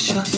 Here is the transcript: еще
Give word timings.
еще 0.00 0.29